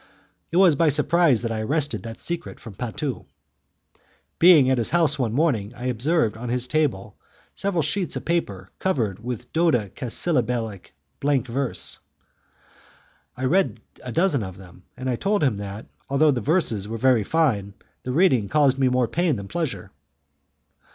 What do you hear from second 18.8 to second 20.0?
more pain than pleasure.